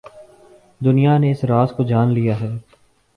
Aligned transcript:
دنیا 0.81 1.17
نے 1.17 1.31
اس 1.31 1.43
راز 1.43 1.71
کو 1.71 1.83
جان 1.83 2.13
لیا 2.13 2.39
ہے۔ 2.39 2.49